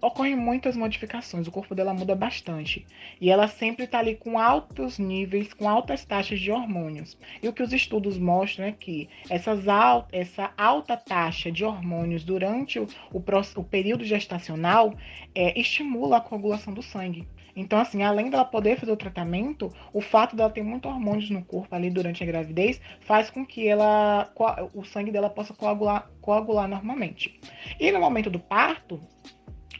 ocorrem 0.00 0.36
muitas 0.36 0.76
modificações, 0.76 1.46
o 1.46 1.52
corpo 1.52 1.74
dela 1.74 1.94
muda 1.94 2.14
bastante. 2.14 2.86
E 3.20 3.30
ela 3.30 3.48
sempre 3.48 3.84
está 3.84 3.98
ali 3.98 4.16
com 4.16 4.38
altos 4.38 4.98
níveis, 4.98 5.52
com 5.52 5.68
altas 5.68 6.04
taxas 6.04 6.40
de 6.40 6.50
hormônios. 6.50 7.16
E 7.42 7.48
o 7.48 7.52
que 7.52 7.62
os 7.62 7.72
estudos 7.72 8.18
mostram 8.18 8.66
é 8.66 8.72
que 8.72 9.08
essas 9.28 9.68
al 9.68 10.08
essa 10.12 10.52
alta 10.56 10.96
taxa 10.96 11.50
de 11.50 11.64
hormônios 11.64 12.24
durante 12.24 12.78
o, 12.78 12.86
o, 13.12 13.22
o 13.56 13.64
período 13.64 14.04
gestacional 14.04 14.94
é, 15.34 15.58
estimula 15.58 16.16
a 16.18 16.20
coagulação 16.20 16.72
do 16.72 16.82
sangue. 16.82 17.26
Então, 17.54 17.78
assim, 17.78 18.02
além 18.02 18.30
dela 18.30 18.44
poder 18.44 18.78
fazer 18.78 18.92
o 18.92 18.96
tratamento, 18.96 19.72
o 19.92 20.00
fato 20.00 20.36
dela 20.36 20.50
ter 20.50 20.62
muito 20.62 20.88
hormônios 20.88 21.30
no 21.30 21.44
corpo 21.44 21.74
ali 21.74 21.90
durante 21.90 22.22
a 22.22 22.26
gravidez 22.26 22.80
faz 23.00 23.30
com 23.30 23.44
que 23.44 23.66
ela, 23.66 24.30
o 24.74 24.84
sangue 24.84 25.10
dela 25.10 25.28
possa 25.28 25.52
coagular, 25.52 26.08
coagular 26.20 26.68
normalmente. 26.68 27.38
E 27.78 27.90
no 27.90 28.00
momento 28.00 28.30
do 28.30 28.38
parto, 28.38 29.00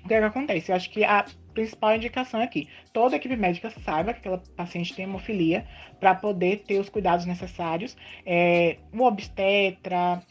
o 0.04 0.08
que, 0.08 0.14
é 0.14 0.18
que 0.18 0.24
acontece? 0.24 0.70
Eu 0.72 0.76
acho 0.76 0.90
que 0.90 1.04
a 1.04 1.24
principal 1.52 1.94
indicação 1.94 2.40
é 2.40 2.46
que 2.46 2.68
toda 2.92 3.16
equipe 3.16 3.36
médica 3.36 3.70
saiba 3.70 4.12
que 4.12 4.20
aquela 4.20 4.42
paciente 4.56 4.94
tem 4.94 5.04
hemofilia 5.04 5.66
para 5.98 6.14
poder 6.14 6.62
ter 6.66 6.78
os 6.78 6.88
cuidados 6.88 7.26
necessários. 7.26 7.96
É, 8.24 8.78
o 8.92 9.02
obstetra, 9.02 10.22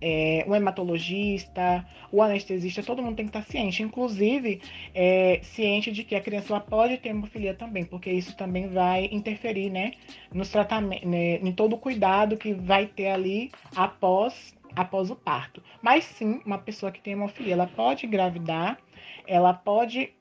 é, 0.00 0.44
o 0.46 0.54
hematologista, 0.54 1.86
o 2.10 2.22
anestesista, 2.22 2.82
todo 2.82 3.02
mundo 3.02 3.16
tem 3.16 3.26
que 3.26 3.36
estar 3.36 3.50
ciente, 3.50 3.82
inclusive 3.82 4.60
é, 4.94 5.40
ciente 5.42 5.90
de 5.90 6.04
que 6.04 6.14
a 6.14 6.20
criança 6.20 6.58
pode 6.60 6.98
ter 6.98 7.10
hemofilia 7.10 7.54
também, 7.54 7.84
porque 7.84 8.10
isso 8.10 8.36
também 8.36 8.68
vai 8.68 9.08
interferir, 9.10 9.70
né, 9.70 9.92
nos 10.32 10.50
tratamentos, 10.50 11.08
né, 11.08 11.36
em 11.36 11.52
todo 11.52 11.74
o 11.74 11.78
cuidado 11.78 12.36
que 12.36 12.52
vai 12.52 12.86
ter 12.86 13.08
ali 13.08 13.50
após 13.74 14.54
após 14.74 15.10
o 15.10 15.16
parto. 15.16 15.62
Mas 15.80 16.04
sim, 16.04 16.40
uma 16.44 16.58
pessoa 16.58 16.92
que 16.92 17.00
tem 17.00 17.14
hemofilia, 17.14 17.54
ela 17.54 17.66
pode 17.66 18.06
engravidar, 18.06 18.78
ela 19.26 19.52
pode 19.52 20.12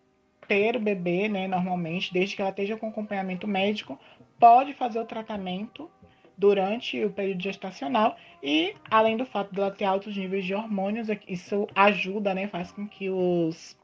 ter 0.48 0.76
o 0.76 0.80
bebê, 0.80 1.28
né, 1.28 1.48
normalmente, 1.48 2.12
desde 2.12 2.36
que 2.36 2.42
ela 2.42 2.50
esteja 2.50 2.76
com 2.76 2.88
acompanhamento 2.88 3.48
médico, 3.48 4.00
pode 4.40 4.74
fazer 4.74 5.00
o 5.00 5.06
tratamento 5.06 5.90
durante 6.38 7.04
o 7.06 7.12
período 7.12 7.44
gestacional 7.44 8.18
e 8.42 8.74
além 8.90 9.16
do 9.16 9.26
fato 9.26 9.54
dela 9.54 9.70
ter 9.70 9.86
altos 9.86 10.18
níveis 10.18 10.44
de 10.44 10.56
hormônios, 10.56 11.08
é 11.08 11.20
isso 11.28 11.68
ajuda, 11.76 12.34
né, 12.34 12.48
faz 12.48 12.72
com 12.72 12.88
que 12.88 13.10
os, 13.10 13.78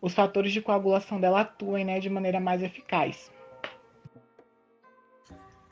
os 0.00 0.14
fatores 0.14 0.52
de 0.52 0.60
coagulação 0.60 1.20
dela 1.20 1.40
atuem, 1.40 1.84
né, 1.84 1.98
de 1.98 2.08
maneira 2.08 2.38
mais 2.38 2.62
eficaz. 2.62 3.31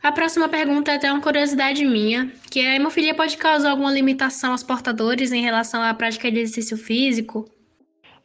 A 0.03 0.11
próxima 0.11 0.49
pergunta 0.49 0.91
é 0.91 0.97
até 0.97 1.13
uma 1.13 1.21
curiosidade 1.21 1.85
minha, 1.85 2.33
que 2.51 2.61
a 2.61 2.75
hemofilia 2.75 3.15
pode 3.15 3.37
causar 3.37 3.71
alguma 3.71 3.93
limitação 3.93 4.53
aos 4.53 4.63
portadores 4.63 5.31
em 5.31 5.43
relação 5.43 5.83
à 5.83 5.93
prática 5.93 6.33
de 6.33 6.39
exercício 6.39 6.79
físico? 6.79 7.47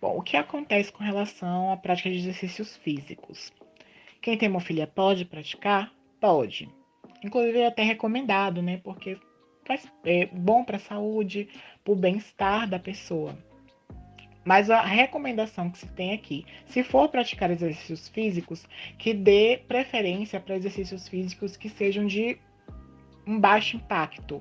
Bom, 0.02 0.18
o 0.18 0.22
que 0.22 0.38
acontece 0.38 0.90
com 0.90 1.04
relação 1.04 1.70
à 1.74 1.76
prática 1.76 2.10
de 2.10 2.18
exercícios 2.18 2.78
físicos? 2.78 3.52
Quem 4.22 4.38
tem 4.38 4.48
hemofilia 4.48 4.88
pode 4.88 5.26
praticar? 5.26 5.92
Pode. 6.22 6.70
Inclusive 7.22 7.60
é 7.60 7.68
até 7.68 7.84
recomendado, 7.84 8.62
né? 8.62 8.80
Porque 8.82 9.18
faz, 9.66 9.86
é 10.06 10.28
bom 10.28 10.64
para 10.64 10.78
a 10.78 10.80
saúde, 10.80 11.50
para 11.84 11.92
o 11.92 11.96
bem-estar 11.96 12.70
da 12.70 12.80
pessoa. 12.80 13.38
Mas 14.46 14.70
a 14.70 14.82
recomendação 14.82 15.72
que 15.72 15.80
se 15.80 15.88
tem 15.88 16.14
aqui, 16.14 16.46
se 16.68 16.84
for 16.84 17.10
praticar 17.10 17.50
exercícios 17.50 18.08
físicos, 18.08 18.66
que 18.98 19.14
dê 19.14 19.60
preferência 19.68 20.40
para 20.40 20.56
exercícios 20.56 21.08
físicos 21.08 21.58
que 21.58 21.68
sejam 21.68 22.06
de 22.06 22.38
um 23.26 23.40
baixo 23.40 23.76
impacto, 23.76 24.40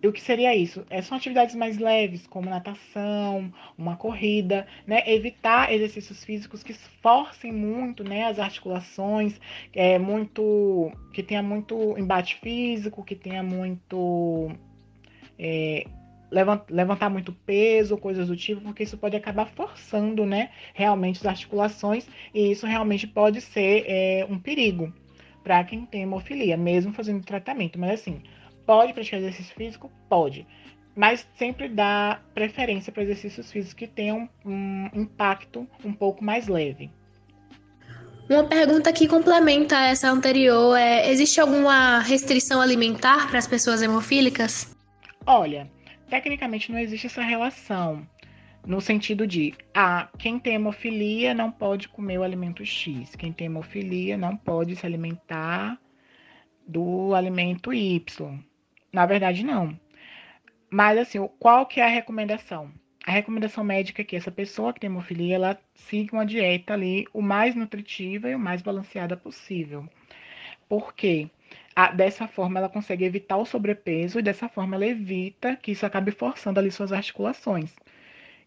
e 0.00 0.06
o 0.06 0.12
que 0.12 0.20
seria 0.20 0.54
isso? 0.54 0.84
É, 0.90 1.02
são 1.02 1.16
atividades 1.16 1.56
mais 1.56 1.76
leves, 1.76 2.24
como 2.26 2.48
natação, 2.48 3.52
uma 3.76 3.96
corrida, 3.96 4.64
né? 4.86 5.02
Evitar 5.04 5.72
exercícios 5.72 6.24
físicos 6.24 6.62
que 6.62 6.72
forcem 6.72 7.52
muito 7.52 8.04
né, 8.04 8.24
as 8.26 8.38
articulações, 8.38 9.40
é, 9.72 9.98
muito, 9.98 10.92
que 11.12 11.20
tenha 11.20 11.42
muito 11.42 11.98
embate 11.98 12.36
físico, 12.36 13.04
que 13.04 13.16
tenha 13.16 13.42
muito. 13.42 14.52
É, 15.36 15.84
levantar 16.30 17.08
muito 17.08 17.32
peso, 17.32 17.96
coisas 17.96 18.28
do 18.28 18.36
tipo, 18.36 18.60
porque 18.60 18.82
isso 18.82 18.98
pode 18.98 19.16
acabar 19.16 19.46
forçando, 19.46 20.26
né, 20.26 20.50
realmente 20.74 21.18
as 21.18 21.26
articulações, 21.26 22.06
e 22.34 22.50
isso 22.50 22.66
realmente 22.66 23.06
pode 23.06 23.40
ser 23.40 23.84
é, 23.86 24.26
um 24.28 24.38
perigo 24.38 24.92
para 25.42 25.64
quem 25.64 25.86
tem 25.86 26.02
hemofilia, 26.02 26.56
mesmo 26.56 26.92
fazendo 26.92 27.24
tratamento. 27.24 27.78
Mas 27.78 28.00
assim, 28.00 28.22
Pode 28.68 28.92
praticar 28.92 29.20
exercício 29.20 29.54
físico? 29.54 29.90
Pode. 30.10 30.46
Mas 30.94 31.26
sempre 31.38 31.70
dá 31.70 32.20
preferência 32.34 32.92
para 32.92 33.02
exercícios 33.02 33.50
físicos 33.50 33.72
que 33.72 33.86
tenham 33.86 34.28
um 34.44 34.90
impacto 34.92 35.66
um 35.82 35.94
pouco 35.94 36.22
mais 36.22 36.48
leve. 36.48 36.90
Uma 38.28 38.44
pergunta 38.44 38.92
que 38.92 39.08
complementa 39.08 39.74
essa 39.74 40.10
anterior 40.10 40.76
é: 40.76 41.10
existe 41.10 41.40
alguma 41.40 42.00
restrição 42.00 42.60
alimentar 42.60 43.30
para 43.30 43.38
as 43.38 43.46
pessoas 43.46 43.80
hemofílicas? 43.80 44.76
Olha, 45.24 45.70
tecnicamente 46.08 46.72
não 46.72 46.78
existe 46.78 47.06
essa 47.06 47.22
relação, 47.22 48.06
no 48.66 48.80
sentido 48.80 49.26
de, 49.26 49.54
ah, 49.74 50.08
quem 50.18 50.38
tem 50.38 50.54
hemofilia 50.54 51.32
não 51.32 51.50
pode 51.50 51.88
comer 51.88 52.18
o 52.18 52.22
alimento 52.22 52.64
X, 52.64 53.14
quem 53.16 53.32
tem 53.32 53.46
hemofilia 53.46 54.16
não 54.16 54.36
pode 54.36 54.76
se 54.76 54.84
alimentar 54.84 55.78
do 56.66 57.14
alimento 57.14 57.72
Y. 57.72 58.38
Na 58.92 59.06
verdade, 59.06 59.44
não. 59.44 59.78
Mas 60.70 60.98
assim, 60.98 61.26
qual 61.38 61.66
que 61.66 61.80
é 61.80 61.84
a 61.84 61.88
recomendação? 61.88 62.70
A 63.06 63.10
recomendação 63.10 63.64
médica 63.64 64.02
é 64.02 64.04
que 64.04 64.16
essa 64.16 64.30
pessoa 64.30 64.72
que 64.72 64.80
tem 64.80 64.90
hemofilia, 64.90 65.36
ela 65.36 65.58
siga 65.74 66.14
uma 66.14 66.26
dieta 66.26 66.74
ali 66.74 67.06
o 67.14 67.22
mais 67.22 67.54
nutritiva 67.54 68.28
e 68.28 68.34
o 68.34 68.38
mais 68.38 68.60
balanceada 68.60 69.16
possível. 69.16 69.88
Por 70.68 70.92
quê? 70.92 71.30
Dessa 71.86 72.26
forma 72.26 72.58
ela 72.58 72.68
consegue 72.68 73.04
evitar 73.04 73.36
o 73.36 73.44
sobrepeso 73.44 74.18
e 74.18 74.22
dessa 74.22 74.48
forma 74.48 74.76
ela 74.76 74.86
evita 74.86 75.56
que 75.56 75.72
isso 75.72 75.86
acabe 75.86 76.10
forçando 76.10 76.58
ali 76.58 76.70
suas 76.70 76.92
articulações. 76.92 77.74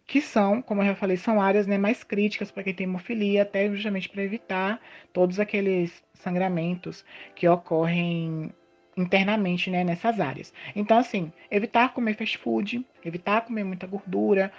Que 0.06 0.20
são, 0.20 0.60
como 0.60 0.82
eu 0.82 0.86
já 0.86 0.94
falei, 0.94 1.16
são 1.16 1.40
áreas 1.40 1.66
né, 1.66 1.78
mais 1.78 2.04
críticas 2.04 2.50
para 2.50 2.62
quem 2.64 2.74
tem 2.74 2.84
hemofilia, 2.84 3.42
até 3.42 3.70
justamente 3.70 4.08
para 4.08 4.22
evitar 4.22 4.80
todos 5.12 5.40
aqueles 5.40 6.02
sangramentos 6.14 7.04
que 7.34 7.48
ocorrem 7.48 8.52
internamente 8.96 9.70
né, 9.70 9.84
nessas 9.84 10.20
áreas. 10.20 10.52
Então, 10.76 10.98
assim, 10.98 11.32
evitar 11.50 11.94
comer 11.94 12.14
fast 12.14 12.36
food, 12.38 12.84
evitar 13.04 13.42
comer 13.42 13.64
muita 13.64 13.86
gordura, 13.86 14.52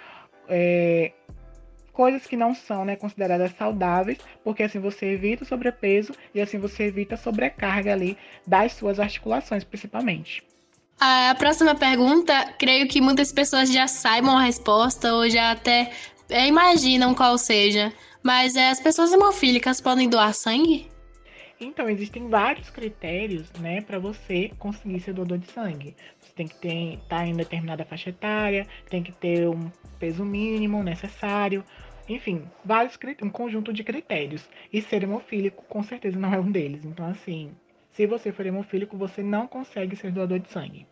é, 0.48 1.12
coisas 1.94 2.26
que 2.26 2.36
não 2.36 2.54
são 2.54 2.84
né, 2.84 2.96
consideradas 2.96 3.52
saudáveis, 3.56 4.18
porque 4.42 4.64
assim 4.64 4.80
você 4.80 5.06
evita 5.06 5.44
o 5.44 5.46
sobrepeso 5.46 6.12
e 6.34 6.40
assim 6.40 6.58
você 6.58 6.84
evita 6.84 7.14
a 7.14 7.18
sobrecarga 7.18 7.92
ali 7.92 8.18
das 8.46 8.72
suas 8.72 9.00
articulações, 9.00 9.64
principalmente. 9.64 10.42
A 11.00 11.34
próxima 11.38 11.74
pergunta, 11.74 12.52
creio 12.58 12.88
que 12.88 13.00
muitas 13.00 13.32
pessoas 13.32 13.72
já 13.72 13.86
saibam 13.86 14.36
a 14.36 14.42
resposta 14.42 15.14
ou 15.14 15.28
já 15.28 15.52
até 15.52 15.90
é, 16.28 16.46
imaginam 16.46 17.14
qual 17.14 17.38
seja, 17.38 17.92
mas 18.22 18.56
é, 18.56 18.70
as 18.70 18.80
pessoas 18.80 19.12
hemofílicas 19.12 19.80
podem 19.80 20.08
doar 20.08 20.34
sangue? 20.34 20.88
Então, 21.60 21.88
existem 21.88 22.28
vários 22.28 22.68
critérios, 22.68 23.50
né, 23.60 23.80
para 23.80 23.98
você 23.98 24.50
conseguir 24.58 25.00
ser 25.00 25.12
doador 25.12 25.38
de 25.38 25.50
sangue. 25.50 25.96
Tem 26.34 26.46
que 26.48 26.54
ter, 26.56 26.94
estar 26.94 27.18
tá 27.18 27.26
em 27.26 27.34
determinada 27.34 27.84
faixa 27.84 28.10
etária, 28.10 28.66
tem 28.90 29.02
que 29.02 29.12
ter 29.12 29.48
um 29.48 29.70
peso 29.98 30.24
mínimo 30.24 30.82
necessário, 30.82 31.64
enfim, 32.08 32.42
vários 32.64 32.98
um 33.22 33.30
conjunto 33.30 33.72
de 33.72 33.82
critérios. 33.84 34.48
E 34.72 34.82
ser 34.82 35.02
hemofílico, 35.02 35.64
com 35.68 35.82
certeza, 35.82 36.18
não 36.18 36.34
é 36.34 36.38
um 36.38 36.50
deles. 36.50 36.84
Então, 36.84 37.06
assim, 37.06 37.52
se 37.92 38.06
você 38.06 38.32
for 38.32 38.44
hemofílico, 38.44 38.96
você 38.96 39.22
não 39.22 39.46
consegue 39.46 39.96
ser 39.96 40.10
doador 40.10 40.38
de 40.38 40.50
sangue. 40.50 40.86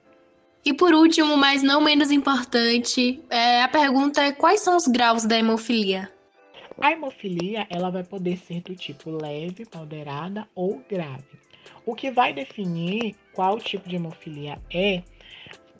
E 0.64 0.72
por 0.72 0.94
último, 0.94 1.36
mas 1.36 1.62
não 1.62 1.80
menos 1.80 2.12
importante, 2.12 3.20
é, 3.28 3.62
a 3.62 3.68
pergunta 3.68 4.22
é 4.22 4.30
quais 4.30 4.60
são 4.60 4.76
os 4.76 4.86
graus 4.86 5.24
da 5.24 5.36
hemofilia? 5.36 6.08
A 6.80 6.92
hemofilia 6.92 7.66
ela 7.68 7.90
vai 7.90 8.04
poder 8.04 8.38
ser 8.38 8.60
do 8.62 8.74
tipo 8.74 9.10
leve, 9.10 9.66
moderada 9.74 10.48
ou 10.54 10.80
grave. 10.88 11.24
O 11.84 11.96
que 11.96 12.12
vai 12.12 12.32
definir 12.32 13.16
qual 13.32 13.58
tipo 13.58 13.88
de 13.88 13.96
hemofilia 13.96 14.60
é 14.72 15.02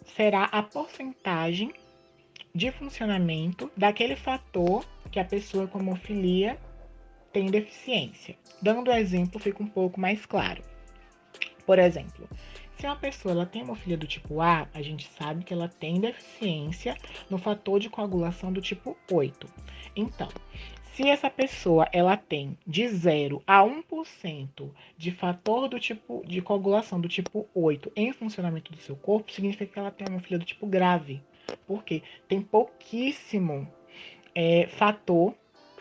será 0.04 0.44
a 0.44 0.62
porcentagem 0.62 1.72
de 2.54 2.70
funcionamento 2.70 3.70
daquele 3.76 4.16
fator 4.16 4.84
que 5.10 5.18
a 5.18 5.24
pessoa 5.24 5.66
com 5.66 5.78
hemofilia 5.78 6.58
tem 7.32 7.46
deficiência. 7.46 8.36
Dando 8.60 8.90
um 8.90 8.94
exemplo, 8.94 9.40
fica 9.40 9.62
um 9.62 9.66
pouco 9.66 10.00
mais 10.00 10.26
claro. 10.26 10.62
Por 11.64 11.78
exemplo, 11.78 12.28
se 12.76 12.86
uma 12.86 12.96
pessoa 12.96 13.32
ela 13.32 13.46
tem 13.46 13.62
hemofilia 13.62 13.96
do 13.96 14.06
tipo 14.06 14.40
A, 14.40 14.68
a 14.74 14.82
gente 14.82 15.08
sabe 15.16 15.44
que 15.44 15.54
ela 15.54 15.68
tem 15.68 16.00
deficiência 16.00 16.96
no 17.30 17.38
fator 17.38 17.78
de 17.78 17.88
coagulação 17.88 18.52
do 18.52 18.60
tipo 18.60 18.96
8. 19.10 19.46
Então, 19.94 20.28
se 20.94 21.08
essa 21.08 21.30
pessoa 21.30 21.88
ela 21.92 22.16
tem 22.16 22.56
de 22.66 22.86
0 22.86 23.42
a 23.46 23.60
1% 23.62 24.70
de 24.96 25.10
fator 25.10 25.68
do 25.68 25.80
tipo 25.80 26.22
de 26.26 26.42
coagulação 26.42 27.00
do 27.00 27.08
tipo 27.08 27.48
8 27.54 27.92
em 27.96 28.12
funcionamento 28.12 28.70
do 28.72 28.78
seu 28.78 28.94
corpo, 28.94 29.32
significa 29.32 29.66
que 29.66 29.78
ela 29.78 29.90
tem 29.90 30.06
uma 30.08 30.20
filha 30.20 30.38
do 30.38 30.44
tipo 30.44 30.66
grave. 30.66 31.22
Porque 31.66 32.02
tem 32.28 32.42
pouquíssimo 32.42 33.66
é, 34.34 34.66
fator 34.66 35.34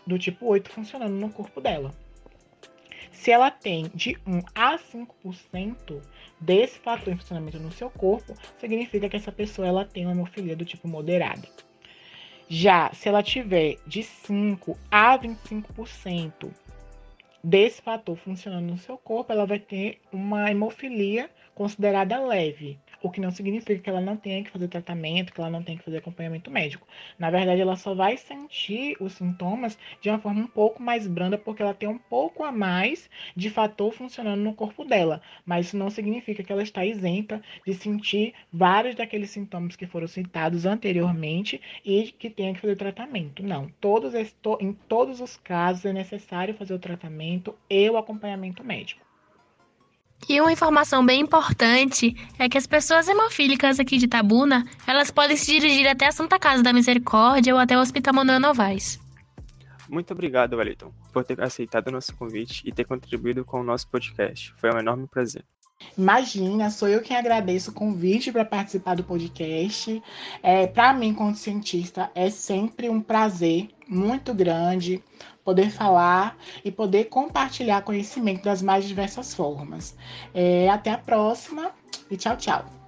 do 0.07 0.17
tipo 0.17 0.45
8 0.45 0.69
funcionando 0.69 1.13
no 1.13 1.29
corpo 1.29 1.59
dela. 1.59 1.93
Se 3.11 3.31
ela 3.31 3.51
tem 3.51 3.91
de 3.93 4.17
1 4.25 4.41
a 4.55 4.79
5% 4.79 6.01
desse 6.39 6.79
fator 6.79 7.13
em 7.13 7.17
funcionamento 7.17 7.59
no 7.59 7.71
seu 7.71 7.89
corpo, 7.89 8.33
significa 8.57 9.09
que 9.09 9.17
essa 9.17 9.31
pessoa 9.31 9.67
ela 9.67 9.85
tem 9.85 10.05
uma 10.05 10.13
hemofilia 10.13 10.55
do 10.55 10.65
tipo 10.65 10.87
moderado. 10.87 11.47
Já 12.53 12.91
se 12.93 13.08
ela 13.08 13.24
tiver 13.24 13.77
de 13.88 14.03
5 14.03 14.77
a 14.91 15.17
25% 15.17 16.51
desse 17.41 17.81
fator 17.81 18.17
funcionando 18.17 18.72
no 18.72 18.77
seu 18.77 18.98
corpo, 18.98 19.31
ela 19.31 19.46
vai 19.46 19.58
ter 19.58 20.01
uma 20.12 20.51
hemofilia 20.51 21.31
considerada 21.55 22.20
leve 22.20 22.77
o 23.01 23.10
que 23.10 23.20
não 23.20 23.31
significa 23.31 23.81
que 23.81 23.89
ela 23.89 24.01
não 24.01 24.15
tenha 24.15 24.43
que 24.43 24.51
fazer 24.51 24.67
tratamento, 24.67 25.34
que 25.34 25.41
ela 25.41 25.50
não 25.50 25.63
tenha 25.63 25.77
que 25.77 25.84
fazer 25.84 25.98
acompanhamento 25.98 26.51
médico. 26.51 26.88
Na 27.17 27.31
verdade, 27.31 27.62
ela 27.62 27.75
só 27.75 27.93
vai 27.96 28.17
sentir 28.17 28.96
os 29.00 29.13
sintomas 29.13 29.77
de 30.00 30.10
uma 30.10 30.20
forma 30.20 30.41
um 30.41 30.48
pouco 30.48 30.81
mais 30.81 31.08
branda, 31.08 31.38
porque 31.38 31.62
ela 31.62 31.74
tem 31.74 31.89
um 31.89 31.98
pouco 31.98 32.43
a 32.43 32.51
mais 32.51 33.10
de 33.36 33.50
fator 33.50 33.91
funcionando 33.91 34.41
no 34.41 34.53
corpo 34.53 34.86
dela. 34.86 35.22
Mas 35.46 35.67
isso 35.67 35.77
não 35.77 35.89
significa 35.89 36.43
que 36.43 36.51
ela 36.51 36.63
está 36.63 36.86
isenta 36.86 37.41
de 37.65 37.74
sentir 37.74 38.34
vários 38.51 38.96
daqueles 38.96 39.31
sintomas 39.31 39.75
que 39.75 39.88
foram 39.88 40.08
citados 40.08 40.65
anteriormente 40.65 41.60
e 41.84 42.12
que 42.12 42.29
tenha 42.29 42.53
que 42.53 42.62
fazer 42.62 42.75
tratamento. 42.75 43.43
Não. 43.43 43.70
Todos, 43.79 44.13
em 44.60 44.74
todos 44.88 45.22
os 45.22 45.38
casos 45.38 45.86
é 45.86 45.93
necessário 45.93 46.53
fazer 46.53 46.74
o 46.74 46.79
tratamento 46.79 47.55
e 47.70 47.89
o 47.89 47.98
acompanhamento 47.98 48.63
médico. 48.63 49.10
E 50.29 50.39
uma 50.39 50.51
informação 50.51 51.05
bem 51.05 51.21
importante 51.21 52.15
é 52.37 52.47
que 52.47 52.57
as 52.57 52.67
pessoas 52.67 53.07
hemofílicas 53.07 53.79
aqui 53.79 53.97
de 53.97 54.07
Tabuna, 54.07 54.65
elas 54.87 55.11
podem 55.11 55.35
se 55.35 55.51
dirigir 55.51 55.87
até 55.87 56.07
a 56.07 56.11
Santa 56.11 56.39
Casa 56.39 56.63
da 56.63 56.71
Misericórdia 56.71 57.53
ou 57.53 57.59
até 57.59 57.77
o 57.77 57.81
Hospital 57.81 58.13
Manuel 58.13 58.39
Novaes. 58.39 58.99
Muito 59.89 60.13
obrigado, 60.13 60.55
Wellington, 60.55 60.93
por 61.11 61.25
ter 61.25 61.41
aceitado 61.41 61.89
o 61.89 61.91
nosso 61.91 62.15
convite 62.15 62.61
e 62.65 62.71
ter 62.71 62.85
contribuído 62.85 63.43
com 63.43 63.59
o 63.59 63.63
nosso 63.63 63.89
podcast. 63.89 64.53
Foi 64.57 64.73
um 64.73 64.79
enorme 64.79 65.05
prazer. 65.05 65.43
Imagina, 65.97 66.69
sou 66.69 66.87
eu 66.87 67.01
quem 67.01 67.17
agradeço 67.17 67.71
o 67.71 67.73
convite 67.73 68.31
para 68.31 68.45
participar 68.45 68.95
do 68.95 69.03
podcast. 69.03 70.01
É, 70.41 70.67
para 70.67 70.93
mim, 70.93 71.13
como 71.13 71.35
cientista, 71.35 72.09
é 72.15 72.29
sempre 72.29 72.87
um 72.89 73.01
prazer 73.01 73.69
muito 73.87 74.33
grande 74.33 75.03
poder 75.43 75.69
falar 75.69 76.38
e 76.63 76.71
poder 76.71 77.05
compartilhar 77.05 77.81
conhecimento 77.81 78.43
das 78.43 78.62
mais 78.62 78.88
diversas 78.88 79.33
formas. 79.33 79.95
É, 80.33 80.69
até 80.69 80.91
a 80.91 80.98
próxima 80.98 81.71
e 82.10 82.17
tchau, 82.17 82.38
tchau. 82.38 82.80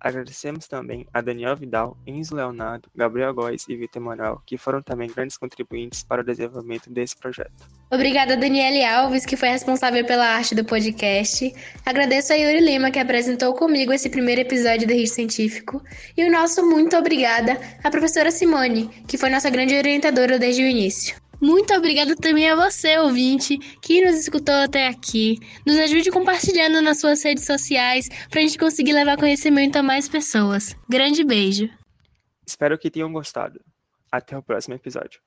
Agradecemos 0.00 0.66
também 0.66 1.06
a 1.12 1.20
Daniel 1.20 1.54
Vidal, 1.54 1.96
Enzo 2.06 2.34
Leonardo, 2.34 2.88
Gabriel 2.96 3.34
Góes 3.34 3.66
e 3.68 3.76
Vitor 3.76 4.00
Manuel, 4.00 4.40
que 4.46 4.56
foram 4.56 4.80
também 4.80 5.10
grandes 5.10 5.36
contribuintes 5.36 6.02
para 6.02 6.22
o 6.22 6.24
desenvolvimento 6.24 6.90
desse 6.90 7.14
projeto. 7.16 7.68
Obrigada 7.90 8.36
Daniele 8.36 8.84
Alves, 8.84 9.26
que 9.26 9.36
foi 9.36 9.48
responsável 9.48 10.04
pela 10.06 10.26
arte 10.26 10.54
do 10.54 10.64
podcast. 10.64 11.52
Agradeço 11.84 12.32
a 12.32 12.36
Yuri 12.36 12.60
Lima, 12.60 12.90
que 12.90 12.98
apresentou 12.98 13.52
comigo 13.54 13.92
esse 13.92 14.08
primeiro 14.08 14.40
episódio 14.40 14.86
do 14.86 14.94
Rio 14.94 15.06
Científico. 15.06 15.82
E 16.16 16.24
o 16.24 16.32
nosso 16.32 16.64
muito 16.64 16.96
obrigada 16.96 17.58
à 17.84 17.90
professora 17.90 18.30
Simone, 18.30 18.88
que 19.06 19.18
foi 19.18 19.28
nossa 19.28 19.50
grande 19.50 19.76
orientadora 19.76 20.38
desde 20.38 20.62
o 20.62 20.66
início. 20.66 21.29
Muito 21.40 21.72
obrigada 21.74 22.14
também 22.14 22.48
a 22.50 22.54
você, 22.54 22.98
ouvinte, 22.98 23.56
que 23.80 24.04
nos 24.04 24.16
escutou 24.16 24.54
até 24.54 24.88
aqui. 24.88 25.38
Nos 25.66 25.78
ajude 25.78 26.10
compartilhando 26.10 26.82
nas 26.82 27.00
suas 27.00 27.22
redes 27.22 27.46
sociais 27.46 28.08
para 28.28 28.40
a 28.40 28.42
gente 28.42 28.58
conseguir 28.58 28.92
levar 28.92 29.16
conhecimento 29.16 29.76
a 29.76 29.82
mais 29.82 30.08
pessoas. 30.08 30.76
Grande 30.88 31.24
beijo. 31.24 31.68
Espero 32.46 32.78
que 32.78 32.90
tenham 32.90 33.12
gostado. 33.12 33.60
Até 34.12 34.36
o 34.36 34.42
próximo 34.42 34.74
episódio. 34.74 35.20